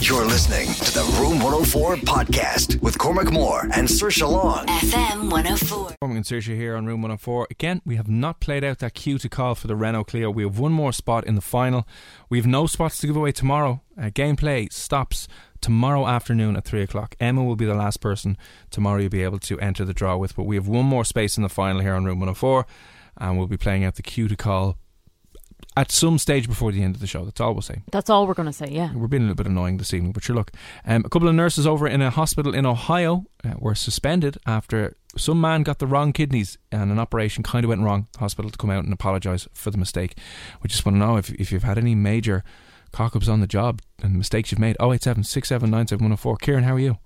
[0.00, 4.66] You're listening to the Room 104 podcast with Cormac Moore and Saoirse Long.
[4.66, 5.96] FM 104.
[6.00, 7.46] Cormac and Saoirse here on Room 104.
[7.50, 10.30] Again, we have not played out that cue to call for the Renault Clio.
[10.30, 11.86] We have one more spot in the final.
[12.28, 13.82] We have no spots to give away tomorrow.
[13.96, 15.28] Uh, gameplay stops
[15.66, 17.16] tomorrow afternoon at 3 o'clock.
[17.18, 18.38] Emma will be the last person
[18.70, 20.36] tomorrow you'll be able to enter the draw with.
[20.36, 22.64] But we have one more space in the final here on Room 104.
[23.16, 24.76] And we'll be playing out the cue to call
[25.76, 27.24] at some stage before the end of the show.
[27.24, 27.82] That's all we'll say.
[27.90, 28.94] That's all we're going to say, yeah.
[28.94, 30.52] We're being a little bit annoying this evening, but sure, look.
[30.84, 34.96] Um, a couple of nurses over in a hospital in Ohio uh, were suspended after
[35.16, 38.06] some man got the wrong kidneys and an operation kind of went wrong.
[38.12, 40.16] The hospital to come out and apologise for the mistake.
[40.62, 42.44] We just want to know if, if you've had any major
[42.92, 44.76] cock ups on the job and mistakes you've made.
[44.80, 46.38] 087 6797104.
[46.40, 46.98] Kieran, how are you?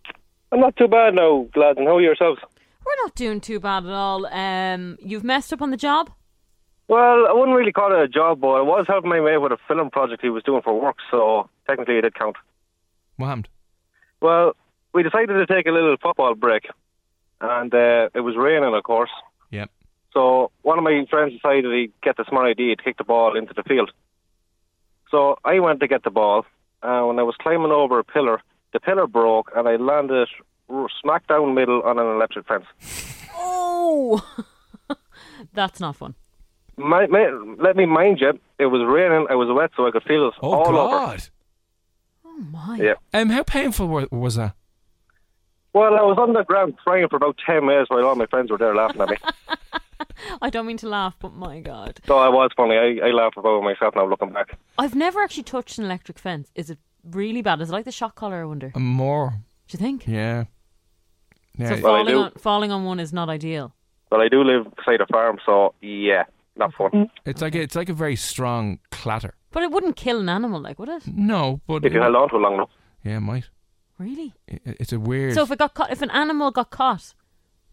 [0.52, 2.40] I'm not too bad now, lads, and how are yourselves?
[2.84, 4.26] We're not doing too bad at all.
[4.26, 6.10] Um, you've messed up on the job?
[6.88, 9.52] Well, I wouldn't really call it a job, but I was helping my mate with
[9.52, 12.34] a film project he was doing for work, so technically it did count.
[13.16, 13.48] What happened?
[14.20, 14.56] Well,
[14.92, 16.66] we decided to take a little football break,
[17.40, 19.10] and uh, it was raining, of course.
[19.50, 19.70] Yep.
[20.12, 23.36] So one of my friends decided he'd get the smart idea to kick the ball
[23.36, 23.92] into the field.
[25.10, 26.44] So I went to get the ball,
[26.82, 28.40] and when I was climbing over a pillar,
[28.72, 30.28] the pillar broke, and I landed
[31.00, 32.64] smack down middle on an electric fence.
[33.34, 34.24] Oh!
[35.52, 36.14] That's not fun.
[36.76, 40.04] My, my, let me mind you, it was raining, I was wet, so I could
[40.04, 40.90] feel it Oh, all over.
[40.96, 41.22] God.
[42.24, 42.76] Oh, my.
[42.80, 42.94] Yeah.
[43.12, 44.54] Um, how painful wa- was that?
[45.72, 48.50] Well, I was on the ground crying for about 10 minutes while all my friends
[48.50, 49.16] were there laughing at me.
[50.42, 52.00] I don't mean to laugh, but my God.
[52.06, 52.76] so I was funny.
[52.76, 54.56] I, I laugh about myself now looking back.
[54.78, 56.50] I've never actually touched an electric fence.
[56.54, 57.60] Is it really bad?
[57.60, 58.72] Is it like the shock collar, I wonder?
[58.74, 59.30] Um, more.
[59.68, 60.06] Do you think?
[60.06, 60.44] Yeah.
[61.56, 61.76] Yeah.
[61.76, 62.18] So Well, I falling do.
[62.22, 63.74] on, falling on one is not ideal.
[64.10, 66.24] Well, I do live beside a farm, so yeah,
[66.56, 67.08] not fun.
[67.24, 69.34] it's like a, it's like a very strong clatter.
[69.52, 71.02] But it wouldn't kill an animal, like, would it?
[71.06, 72.70] No, but If you held on to it long enough.
[73.04, 73.44] yeah, it might.
[74.00, 74.32] Really?
[74.48, 77.14] It- It's a weird So if it got caught, if an animal got caught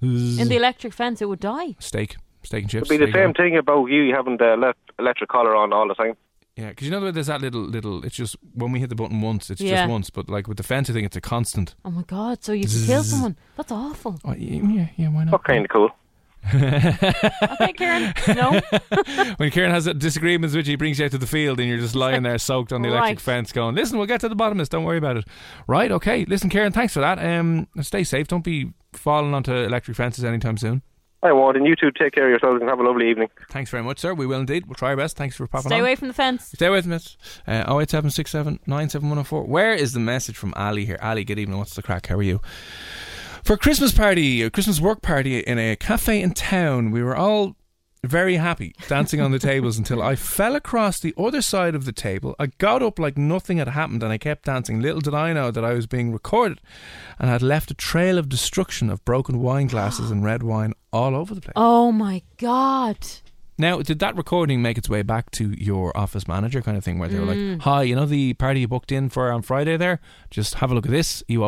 [0.02, 1.76] in the electric fence, it would die.
[1.80, 2.92] steak, steak and chips.
[2.92, 5.96] It'd be the same thing about you having the ele- electric collar on all the
[5.96, 6.16] time.
[6.58, 8.04] Yeah, because you know the way there's that little little.
[8.04, 9.76] It's just when we hit the button once, it's Yeah.
[9.78, 10.10] just once.
[10.10, 11.76] But like with the fence, I think it's a constant.
[11.86, 12.44] Oh my god!
[12.44, 13.12] So you could kill Zzz.
[13.12, 13.36] someone.
[13.58, 14.20] That's awful.
[14.26, 15.32] Oh, yeah, yeah, why not?
[15.34, 15.92] What kind of cool?
[17.60, 18.14] Okay, Karen.
[18.36, 18.60] No.
[19.38, 21.80] when Kieran has disagreements with you, he brings you out to the field, and you're
[21.80, 23.20] just lying there soaked on the electric Right.
[23.22, 24.70] fence, going, "Listen, we'll get to the bottom of this.
[24.70, 25.26] Don't worry about it."
[25.68, 25.92] Right?
[25.92, 26.26] Okay.
[26.26, 27.20] Listen, Kieran, thanks for that.
[27.24, 28.28] Um, stay safe.
[28.28, 30.82] Don't be falling onto electric fences anytime soon.
[31.24, 33.30] I won't, and you two take care of yourselves and have a lovely evening.
[33.50, 34.14] Thanks very much, sir.
[34.14, 34.68] We will indeed.
[34.68, 35.18] We'll try our best.
[35.18, 35.82] Thanks for popping Stay on.
[35.82, 36.46] away from the fence.
[36.54, 36.96] Stay with me.
[37.48, 39.44] Uh, 08767 97104.
[39.46, 41.00] Where is the message from Ali here?
[41.02, 41.58] Ali, good evening.
[41.58, 42.06] What's the crack?
[42.08, 42.40] How are you?
[43.44, 47.16] For a Christmas party, a Christmas work party in a cafe in town, we were
[47.16, 47.56] all
[48.04, 51.92] very happy dancing on the tables until I fell across the other side of the
[51.92, 52.36] table.
[52.40, 54.80] I got up like nothing had happened and I kept dancing.
[54.82, 56.62] Little did I know that I was being recorded
[57.20, 61.16] and had left a trail of destruction of broken wine glasses and red wine all
[61.16, 61.54] over the place.
[61.56, 62.98] Oh my god!
[63.60, 67.00] Now, did that recording make its way back to your office manager kind of thing
[67.00, 67.54] where they were Mm.
[67.54, 70.00] like, hi, you know the party you booked in for on Friday there?
[70.30, 71.24] Just have a look at this.
[71.28, 71.48] You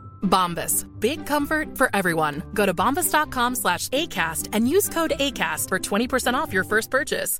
[0.21, 0.87] Bombas.
[0.99, 2.41] Big comfort for everyone.
[2.53, 7.39] Go to bombas.com slash ACAST and use code ACAST for 20% off your first purchase.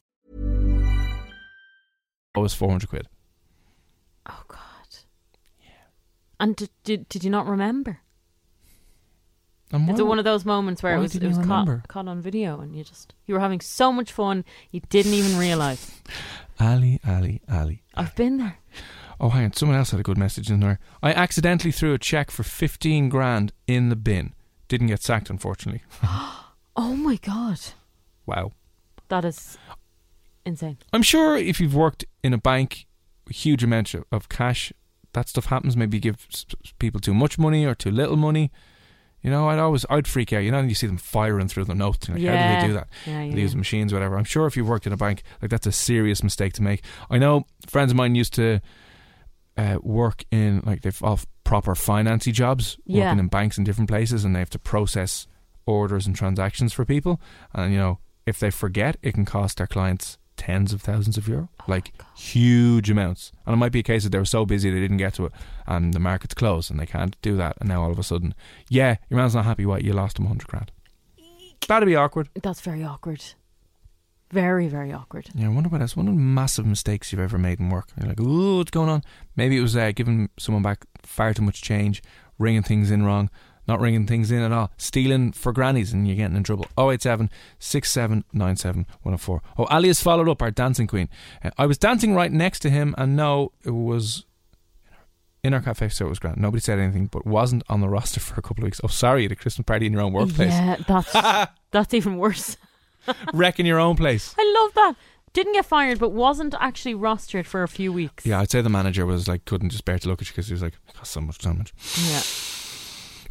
[2.36, 3.08] Oh, was 400 quid.
[4.26, 4.60] Oh, God.
[5.62, 5.68] Yeah.
[6.40, 8.00] And did, did, did you not remember?
[9.74, 12.60] And It's one of those moments where it was, it was caught, caught on video
[12.60, 16.02] and you just, you were having so much fun, you didn't even realise.
[16.60, 17.82] Ali, Ali, Ali.
[17.96, 18.58] I've been there.
[19.24, 19.54] Oh, hang on.
[19.54, 20.80] Someone else had a good message in there.
[21.04, 24.34] I accidentally threw a check for 15 grand in the bin.
[24.68, 25.84] Didn't get sacked, unfortunately.
[26.78, 27.60] Oh, my God.
[28.26, 28.54] wow.
[29.10, 29.58] That is
[30.46, 30.78] insane.
[30.94, 32.88] I'm sure if you've worked in a bank,
[33.30, 34.72] a huge amount of, cash,
[35.12, 35.76] that stuff happens.
[35.76, 36.26] Maybe you give
[36.80, 38.52] people too much money or too little money.
[39.22, 40.40] You know, I'd always, I'd freak out.
[40.40, 42.08] You know, and you see them firing through the notes.
[42.08, 42.62] Like, how do Yeah.
[42.62, 42.88] they do that?
[43.06, 43.36] Yeah, They yeah.
[43.36, 44.18] use machines, whatever.
[44.18, 46.82] I'm sure if you've worked in a bank, like that's a serious mistake to make.
[47.10, 48.62] I know friends of mine used to
[49.58, 53.06] uh, work in like they've all proper financy jobs, Yeah.
[53.06, 55.28] working in banks in different places, and they have to process
[55.66, 57.20] orders and transactions for people.
[57.54, 61.28] And you know, if they forget, it can cost their clients tens of thousands of
[61.28, 63.32] euro, like huge amounts.
[63.46, 65.26] And it might be a case that they were so busy they didn't get to
[65.26, 65.34] it,
[65.68, 67.58] and the market's closed and they can't do that.
[67.60, 68.34] And now all of a sudden,
[68.70, 69.66] yeah, your man's not happy.
[69.66, 70.72] What you lost him hundred grand?
[71.68, 72.30] That'd be awkward.
[72.42, 73.24] That's very awkward.
[74.32, 75.30] Very, very awkward.
[75.36, 75.96] Yeah, I wonder what else.
[75.96, 77.90] One of the massive mistakes you've ever made in work.
[78.00, 79.04] You're like, ooh, what's going on?
[79.36, 82.02] Maybe it was uh, giving someone back far too much change,
[82.40, 83.30] ringing things in wrong,
[83.68, 86.66] not ringing things in at all, stealing for grannies, and you're getting in trouble.
[86.78, 89.42] 087 6797 104.
[89.58, 91.10] Oh, Ali has followed up, our dancing queen.
[91.44, 94.26] Uh, I was dancing right next to him, and no, it was
[95.44, 96.38] in our cafe, so it was grand.
[96.38, 98.80] Nobody said anything, but wasn't on the roster for a couple of weeks.
[98.84, 100.52] Oh, sorry, at a Christmas party in your own workplace.
[100.52, 102.58] Yeah, that's that's even worse.
[103.34, 104.36] Wrecking your own place.
[104.38, 104.96] I love that.
[105.34, 108.26] Didn't get fired, but wasn't actually rostered for a few weeks.
[108.26, 110.48] Yeah, I'd say the manager was like, couldn't just bear to look at you because
[110.48, 111.74] he was like, it costs so much, damage."
[112.10, 112.22] Yeah.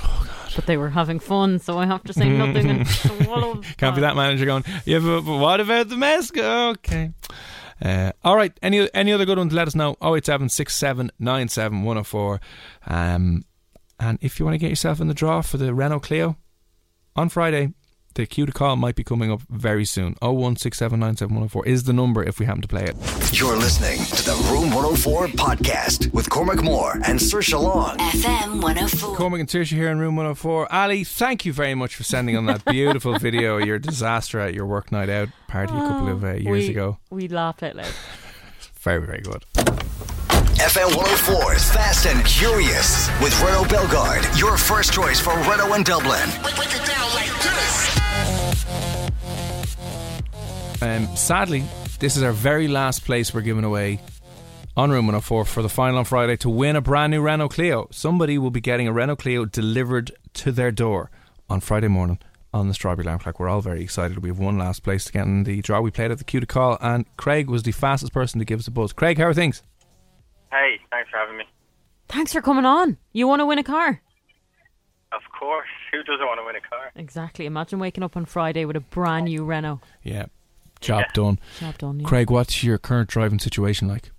[0.02, 0.52] Oh god.
[0.56, 3.56] But they were having fun, so I have to say nothing and swallow.
[3.76, 6.38] Can't be that manager going, yeah, but, but what about the mask?
[6.38, 7.10] Okay.
[7.82, 8.58] Uh, all right.
[8.62, 9.52] Any any other good ones?
[9.52, 9.96] Let us know.
[10.02, 12.40] 087 6797 104.
[12.86, 13.44] Um,
[13.98, 16.36] and if you want to get yourself in the draw for the Renault Clio
[17.14, 17.74] on Friday,
[18.14, 20.14] the cue to call might be coming up very soon.
[20.16, 22.96] 016797104 is the number if we happen to play it.
[23.32, 27.96] You're listening to the Room 104 podcast with Cormac Moore and Saoirse Long.
[27.98, 29.16] FM 104.
[29.16, 30.72] Cormac and Saoirse here in room 104.
[30.72, 34.54] Ali, thank you very much for sending on that beautiful video of your disaster at
[34.54, 36.98] your work night out party a couple of uh, years we, ago.
[37.10, 37.92] We laughed out loud.
[38.80, 39.44] Very, very good.
[40.56, 46.30] FM 104's Fast and Curious with Renault Belgard, your first choice for Renault in Dublin.
[50.82, 51.62] Um, sadly,
[51.98, 54.00] this is our very last place we're giving away
[54.76, 57.86] on Room 104 for the final on Friday to win a brand new Renault Clio.
[57.90, 61.10] Somebody will be getting a Renault Clio delivered to their door
[61.50, 62.18] on Friday morning
[62.54, 63.38] on the Strawberry Alarm Clock.
[63.38, 64.20] We're all very excited.
[64.22, 65.82] We have one last place to get in the draw.
[65.82, 68.60] We played at the Q to call, and Craig was the fastest person to give
[68.60, 68.94] us a buzz.
[68.94, 69.62] Craig, how are things?
[70.50, 71.44] Hey, thanks for having me.
[72.08, 72.96] Thanks for coming on.
[73.12, 74.00] You want to win a car?
[75.12, 75.68] Of course.
[75.92, 76.90] Who doesn't want to win a car?
[76.96, 77.44] Exactly.
[77.44, 79.80] Imagine waking up on Friday with a brand new Renault.
[80.02, 80.26] Yeah,
[80.80, 81.12] job Yeah.
[81.14, 81.38] done.
[81.58, 82.00] Job done.
[82.00, 82.08] Yeah.
[82.08, 84.10] Craig, what's your current driving situation like?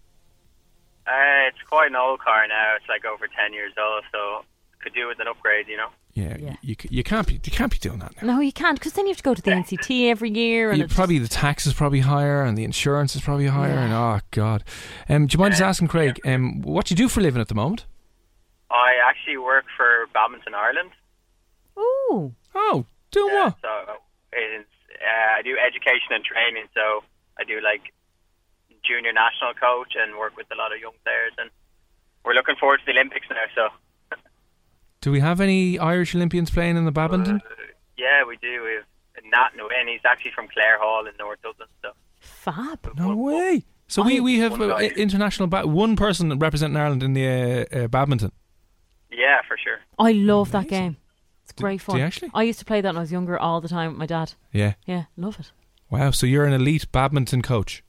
[1.07, 2.75] Uh, it's quite an old car now.
[2.75, 4.45] It's like over 10 years old, so
[4.81, 5.89] could do with an upgrade, you know?
[6.13, 6.55] Yeah, Yeah.
[6.61, 8.35] You, you you can't be you can't be doing that now.
[8.35, 10.81] No, you can't, because then you have to go to the NCT every year, and
[10.81, 14.19] it's probably the tax is probably higher and the insurance is probably higher and oh
[14.31, 14.63] god.
[15.07, 17.39] Um, do you mind just asking Craig, um, what do you do for a living
[17.41, 17.85] at the moment?
[18.69, 20.91] I actually work for Badminton Ireland.
[21.79, 22.33] Ooh.
[22.55, 23.55] Oh, doing what?
[23.61, 23.93] So
[24.33, 24.67] it's,
[25.01, 27.03] uh, I do education and training, so
[27.39, 27.93] I do like
[28.83, 31.33] junior national coach and work with a lot of young players.
[31.37, 31.49] And
[32.25, 34.17] we're looking forward to the Olympics now, so
[35.01, 37.41] Do we have any Irish Olympians playing in the badminton?
[37.97, 38.63] yeah, we do.
[38.63, 38.85] We have
[39.25, 39.87] Nhat Nguyen.
[39.91, 42.91] He's actually from Clare Hall in North Dublin, so Fab.
[42.97, 43.63] No way.
[43.87, 47.87] So we, we have uh, international ba- one person representing Ireland in the uh, uh,
[47.87, 48.31] badminton.
[49.11, 49.79] yeah, for sure.
[49.99, 50.95] I love that game.
[51.61, 51.97] It's great fun.
[51.97, 52.31] you actually?
[52.33, 54.33] I used to play that when I was younger all the time with my dad.
[54.51, 54.73] Yeah.
[54.85, 55.51] Yeah, love it.
[55.89, 56.11] Wow.
[56.11, 57.83] So you're an elite badminton coach.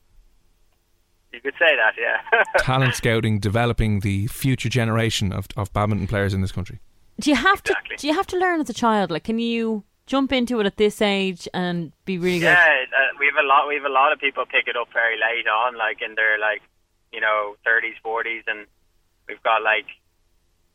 [1.33, 2.45] You could say that, yeah.
[2.59, 6.81] talent scouting, developing the future generation of, of badminton players in this country.
[7.19, 7.77] Do you have to?
[7.97, 9.11] Do you have to learn as a child?
[9.11, 12.47] Like, can you jump into it at this age and be really good?
[12.47, 13.69] yeah, uh, we have a lot.
[13.69, 16.39] We have a lot of people pick it up very late on, like in their
[16.39, 16.63] like
[17.13, 18.67] you know thirties, forties, and
[19.29, 19.87] we've got like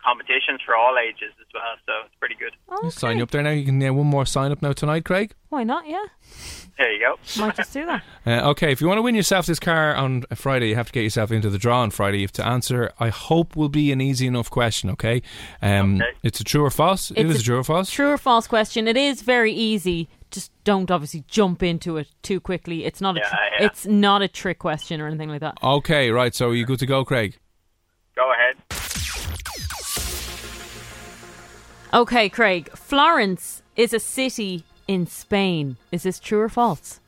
[0.07, 1.63] competitions for all ages as well.
[1.85, 2.53] So it's pretty good.
[2.83, 3.49] You Sign you up there now.
[3.51, 5.33] You can uh, one more sign up now tonight, Craig.
[5.49, 5.87] Why not?
[5.87, 6.03] Yeah,
[6.77, 7.41] There you go.
[7.41, 8.03] might just do that.
[8.27, 10.91] Uh, okay, if you want to win yourself this car on Friday, you have to
[10.91, 12.17] get yourself into the draw on Friday.
[12.17, 12.91] You have to answer.
[12.99, 14.89] I hope will be an easy enough question.
[14.89, 15.21] Okay,
[15.61, 17.09] um, it's a true or false.
[17.11, 17.89] it It's is a true or false.
[17.89, 18.85] True or false question.
[18.85, 20.09] It is very easy.
[20.29, 22.83] Just don't obviously jump into it too quickly.
[22.83, 23.21] It's not a.
[23.21, 23.65] tr- Yeah, yeah.
[23.67, 25.57] It's not a trick question or anything like that.
[25.63, 26.35] Okay, right.
[26.35, 27.37] So you good to go, Craig?
[28.17, 28.55] Go ahead.
[31.93, 32.69] Okay, Craig.
[32.71, 35.77] Florence is a city in Spain.
[35.91, 36.99] Is this true or false?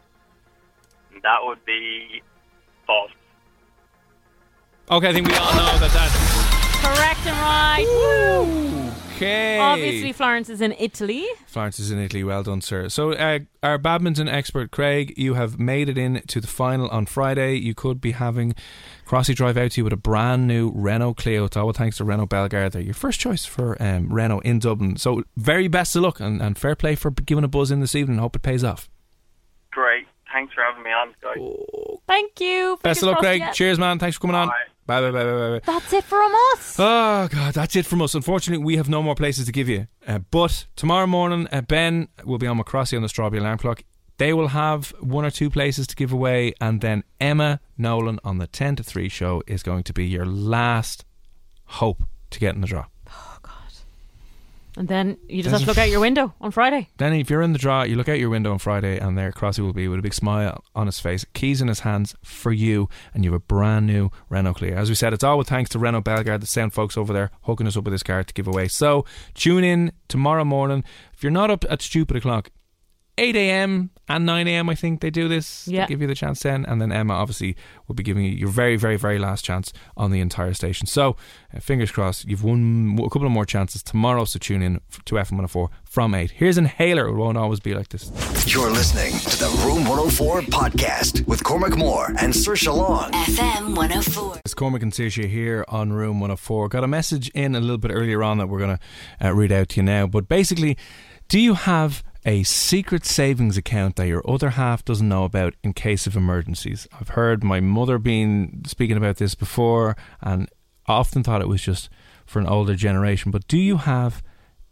[1.23, 2.21] That would be
[2.85, 3.11] false.
[4.91, 7.85] Okay, I think we all know that that's Correct and right.
[7.87, 8.79] Woo!
[9.19, 9.59] okay.
[9.59, 11.25] Obviously, Florence is in Italy.
[11.45, 12.23] Florence is in Italy.
[12.23, 12.89] Well done, sir.
[12.89, 17.05] So, uh, our badminton expert, Craig, you have made it in to the final on
[17.05, 17.55] Friday.
[17.55, 18.55] You could be having
[19.09, 21.45] Crossy drive out to you with a brand new Renault Clio.
[21.45, 22.73] It's all thanks to Renault Belgard.
[22.73, 24.97] They're your first choice for um, Renault in Dublin.
[24.97, 27.95] So, very best of luck and, and fair play for giving a buzz in this
[27.95, 28.19] evening.
[28.19, 28.87] Hope it pays off.
[29.71, 30.05] Great.
[30.31, 31.99] Thanks for having me on, guys.
[32.07, 32.77] Thank you.
[32.83, 33.39] Best of luck, Craig.
[33.39, 33.51] yeah.
[33.51, 33.97] Cheers, man.
[33.97, 34.49] Thanks for coming on.
[34.85, 35.59] Bye, bye, bye, bye, bye.
[35.59, 35.61] bye.
[35.65, 36.75] That's it from us.
[36.77, 38.13] Oh God, that's it from us.
[38.13, 39.87] Unfortunately, we have no more places to give you.
[40.05, 43.83] Uh, but tomorrow morning, uh, Ben will be on McCrossy on the Strawberry Alarm Clock.
[44.19, 48.37] They will have one or two places to give away, and then Emma Nolan on
[48.37, 51.05] the ten to three show is going to be your last
[51.65, 52.85] hope to get in the draw.
[53.09, 53.53] Oh, God.
[54.75, 56.89] And then you just have to look out your window on Friday.
[56.97, 59.31] Then, if you're in the draw, you look out your window on Friday, and there
[59.31, 62.51] Crossy will be with a big smile on his face, keys in his hands for
[62.51, 64.75] you, and you have a brand new Renault Clio.
[64.75, 67.31] As we said, it's all with thanks to Renault Belgard, the sound folks over there,
[67.43, 68.67] hooking us up with this car to give away.
[68.67, 70.83] So tune in tomorrow morning.
[71.13, 72.49] If you're not up at stupid o'clock,
[73.19, 73.89] 8 a.m.
[74.07, 74.69] and 9 a.m.
[74.69, 75.67] I think they do this.
[75.67, 75.81] Yeah.
[75.85, 78.47] They give you the chance then, and then Emma obviously will be giving you your
[78.47, 80.87] very, very, very last chance on the entire station.
[80.87, 81.17] So
[81.53, 84.23] uh, fingers crossed, you've won a couple of more chances tomorrow.
[84.23, 86.31] So tune in to FM104 from 8.
[86.31, 87.07] Here's Inhaler.
[87.07, 88.09] It won't always be like this.
[88.47, 93.11] You're listening to the Room 104 podcast with Cormac Moore and Saoirse Long.
[93.11, 94.37] FM 104.
[94.45, 96.69] It's Cormac and Saoirse here on Room 104.
[96.69, 99.51] Got a message in a little bit earlier on that we're going to uh, read
[99.51, 100.07] out to you now.
[100.07, 100.77] But basically,
[101.27, 105.73] do you have a secret savings account that your other half doesn't know about in
[105.73, 106.87] case of emergencies?
[106.99, 110.47] I've heard my mother being speaking about this before, and
[110.85, 111.89] often thought it was just
[112.27, 113.31] for an older generation.
[113.31, 114.21] But do you have,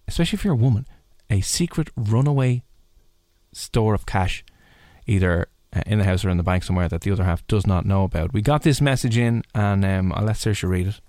[0.08, 0.86] especially if you're a woman,
[1.32, 2.62] a secret runaway
[3.54, 4.46] store of cash,
[5.08, 7.66] either uh, in the house or in the bank somewhere that the other half does
[7.66, 8.34] not know about.
[8.34, 11.02] We got this message in, and um, I'll let Saoirse read it.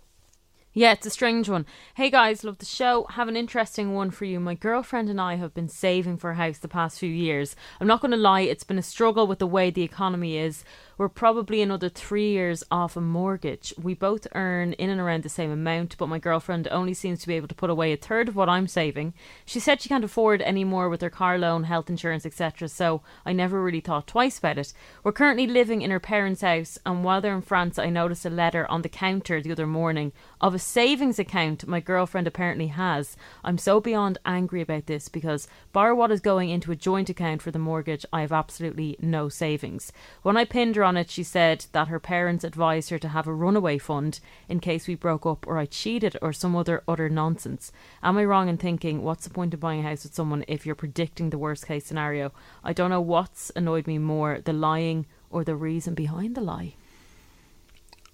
[0.74, 1.64] Yeah, it's a strange one.
[1.94, 3.06] Hey guys, love the show.
[3.10, 4.38] Have an interesting one for you.
[4.38, 7.56] My girlfriend and I have been saving for a house the past few years.
[7.80, 10.64] I'm not going to lie, it's been a struggle with the way the economy is.
[10.98, 13.72] We're probably another three years off a mortgage.
[13.80, 17.28] We both earn in and around the same amount, but my girlfriend only seems to
[17.28, 19.14] be able to put away a third of what I'm saving.
[19.46, 23.02] She said she can't afford any more with her car loan, health insurance, etc., so
[23.24, 24.72] I never really thought twice about it.
[25.04, 28.30] We're currently living in her parents' house, and while they're in France, I noticed a
[28.30, 33.16] letter on the counter the other morning of a savings account my girlfriend apparently has.
[33.44, 37.40] I'm so beyond angry about this because, bar what is going into a joint account
[37.40, 39.92] for the mortgage, I have absolutely no savings.
[40.22, 43.26] When I pinned her on it, she said that her parents advised her to have
[43.26, 47.10] a runaway fund in case we broke up or I cheated or some other utter
[47.10, 47.70] nonsense.
[48.02, 50.64] Am I wrong in thinking what's the point of buying a house with someone if
[50.64, 52.32] you're predicting the worst case scenario?
[52.64, 56.74] I don't know what's annoyed me more, the lying or the reason behind the lie.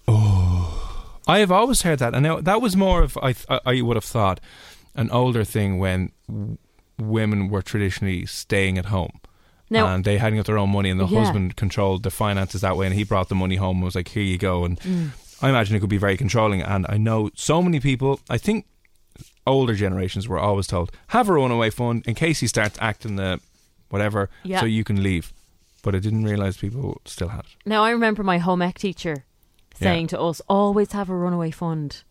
[0.07, 3.33] Oh, I have always heard that, and that was more of I
[3.65, 4.39] I would have thought
[4.93, 6.57] an older thing when w-
[6.99, 9.19] women were traditionally staying at home.
[9.69, 11.19] Now- and they hadn't got their own money, and the Yeah.
[11.21, 14.09] husband controlled the finances that way, and he brought the money home and was like,
[14.09, 15.09] "Here you go." And Mm.
[15.41, 16.61] I imagine it could be very controlling.
[16.61, 18.19] And I know so many people.
[18.29, 18.65] I think
[19.47, 23.39] older generations were always told have a runaway fund in case he starts acting the
[23.89, 24.59] whatever, Yeah.
[24.59, 25.33] so you can leave.
[25.83, 27.55] But I didn't realize people still had it.
[27.65, 29.25] Now I remember my home ec teacher
[29.79, 29.89] Yeah.
[29.91, 32.03] saying to us, always have a runaway fund.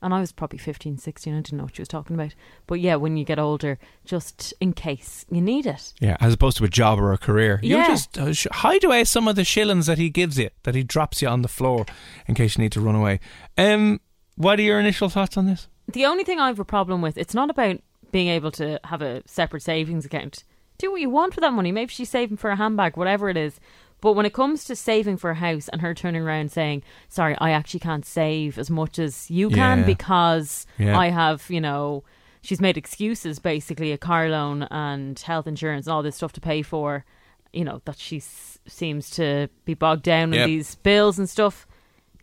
[0.00, 2.34] And I was probably 15, 16, I didn't know what she was talking about.
[2.68, 5.92] But yeah, when you get older, just in case you need it.
[6.00, 7.58] Yeah, as opposed to a job or a career.
[7.62, 7.88] You Yeah.
[7.88, 10.84] just uh, sh- hide away some of the shillings that he gives you, that he
[10.84, 11.84] drops you on the floor
[12.28, 13.18] in case you need to run away.
[13.56, 14.00] Um,
[14.36, 15.66] what are your initial thoughts on this?
[15.92, 17.80] The only thing I have a problem with, it's not about
[18.12, 20.44] being able to have a separate savings account.
[20.78, 21.72] Do what you want with that money.
[21.72, 23.58] Maybe she's saving for a handbag, whatever it is.
[24.00, 27.36] But when it comes to saving for a house and her turning around saying, "Sorry,
[27.38, 29.84] I actually can't save as much as you can Yeah.
[29.86, 30.96] because Yeah.
[30.98, 32.04] I have, you know."
[32.40, 36.40] She's made excuses, basically a car loan and health insurance and all this stuff to
[36.40, 37.04] pay for.
[37.52, 40.44] You know that she seems to be bogged down Yep.
[40.44, 41.66] in these bills and stuff.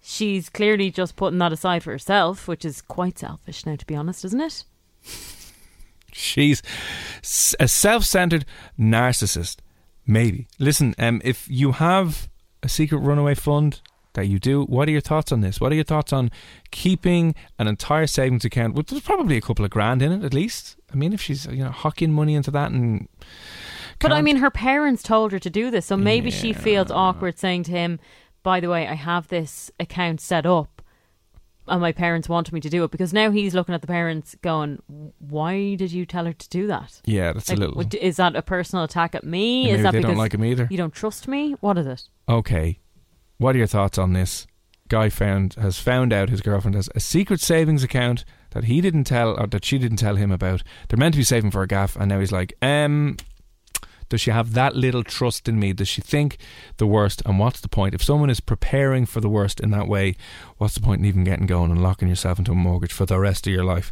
[0.01, 3.95] She's clearly just putting that aside for herself, which is quite selfish now, to be
[3.95, 4.63] honest, isn't it?
[6.13, 6.61] She's
[7.59, 8.45] a self-centered
[8.79, 9.57] narcissist.
[10.07, 10.47] Maybe.
[10.59, 12.29] Listen, um, if you have
[12.61, 13.81] a secret runaway fund
[14.13, 15.59] that you do, what are your thoughts on this?
[15.59, 16.31] What are your thoughts on
[16.71, 18.75] keeping an entire savings account?
[18.75, 20.77] With there's probably a couple of grand in it at least.
[20.91, 23.07] I mean, if she's you know hocking money into that and
[23.99, 27.37] But I mean, her parents told her to do this, so maybe she feels awkward
[27.37, 27.99] saying to him,
[28.43, 30.74] "By the way, I have this account set up,
[31.67, 34.35] and my parents wanted me to do it." Because now he's looking at the parents,
[34.41, 34.81] going,
[35.19, 38.41] "Why did you tell her to do that?" Yeah, that's a little- Is that a
[38.41, 39.67] personal attack at me?
[39.67, 40.67] Yeah, is that they don't like him either.
[40.69, 41.55] You don't trust me?
[41.61, 42.03] What is it?
[42.29, 42.79] Okay.
[43.37, 44.47] What are your thoughts on this?
[44.87, 49.05] Guy found has found out his girlfriend has a secret savings account that he didn't
[49.05, 50.61] tell or that she didn't tell him about.
[50.87, 53.17] They're meant to be saving for a gaff and now he's like, um
[54.09, 55.73] does she have that little trust in me?
[55.73, 56.37] Does she think
[56.77, 57.21] the worst?
[57.25, 57.95] And what's the point?
[57.95, 60.15] If someone is preparing for the worst in that way,
[60.57, 63.19] what's the point in even getting going and locking yourself into a mortgage for the
[63.19, 63.91] rest of your life?